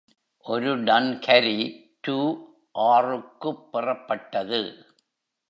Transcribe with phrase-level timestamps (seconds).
[0.45, 1.59] ஒருடன்கரி
[2.01, 2.17] ரூ
[2.85, 4.61] ஆறு க்குப் பெறப்பட்டது.